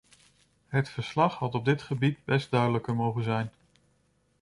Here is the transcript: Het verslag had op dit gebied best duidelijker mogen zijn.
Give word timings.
Het 0.67 0.89
verslag 0.89 1.35
had 1.37 1.53
op 1.55 1.65
dit 1.65 1.81
gebied 1.81 2.25
best 2.25 2.51
duidelijker 2.51 2.95
mogen 2.95 3.23
zijn. 3.23 3.51